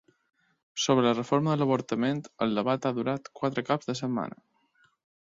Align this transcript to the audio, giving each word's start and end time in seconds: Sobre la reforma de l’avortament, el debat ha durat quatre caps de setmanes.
Sobre 0.85 1.03
la 1.07 1.11
reforma 1.19 1.51
de 1.53 1.57
l’avortament, 1.61 2.21
el 2.45 2.57
debat 2.61 2.87
ha 2.87 2.93
durat 3.01 3.29
quatre 3.41 3.65
caps 3.69 3.91
de 3.91 3.97
setmanes. 4.01 4.93